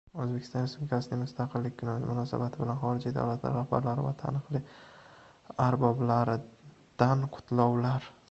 O‘zbekiston 0.23 0.61
Respublikasining 0.63 1.19
Mustaqilligi 1.23 1.73
kuni 1.81 1.93
munosabati 2.11 2.61
bilan 2.61 2.79
xorijiy 2.85 3.13
davlatlar 3.17 3.53
rahbarlari 3.57 4.05
va 4.07 4.13
taniqli 4.23 4.63
arboblaridan 5.67 7.25
qutlovlar 7.37 8.11